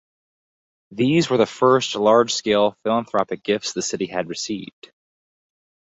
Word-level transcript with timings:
These 0.89 1.29
were 1.29 1.37
the 1.37 1.45
first 1.45 1.93
large-scale 1.93 2.75
philanthropic 2.81 3.43
gifts 3.43 3.73
the 3.73 3.83
city 3.83 4.07
had 4.07 4.29
received. 4.29 4.91